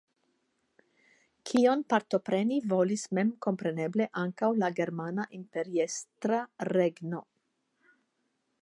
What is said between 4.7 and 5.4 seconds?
Germana